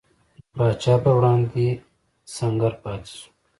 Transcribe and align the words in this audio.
د 0.03 0.03
پاچا 0.55 0.95
پر 1.03 1.13
وړاندې 1.17 1.67
سنګر 2.35 2.73
پاتې 2.83 3.11
شو. 3.17 3.27